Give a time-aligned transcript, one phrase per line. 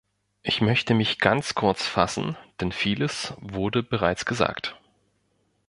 [0.41, 4.75] Ich möchte mich ganz kurz fassen, denn vieles wurde bereits gesagt.